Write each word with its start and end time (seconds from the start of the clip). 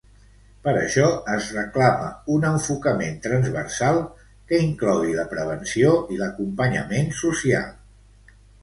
Per 0.67 0.71
això, 0.77 1.09
es 1.33 1.49
reclama 1.57 2.07
un 2.37 2.47
enfocament 2.51 3.21
transversal 3.27 4.03
que 4.25 4.63
inclogui 4.71 5.15
la 5.21 5.29
prevenció 5.37 5.97
i 6.17 6.21
l'acompanyament 6.25 7.17
social. 7.25 7.75